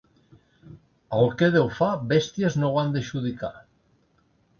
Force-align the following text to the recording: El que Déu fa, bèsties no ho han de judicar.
El 1.17 1.27
que 1.41 1.49
Déu 1.55 1.69
fa, 1.79 1.89
bèsties 2.13 2.57
no 2.63 2.71
ho 2.71 2.79
han 2.85 2.89
de 2.95 3.05
judicar. 3.11 3.51